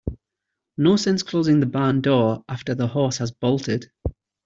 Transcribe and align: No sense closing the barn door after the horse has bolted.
No 0.77 0.95
sense 0.97 1.21
closing 1.21 1.59
the 1.59 1.67
barn 1.67 2.01
door 2.01 2.43
after 2.49 2.73
the 2.73 2.87
horse 2.87 3.19
has 3.19 3.29
bolted. 3.31 3.91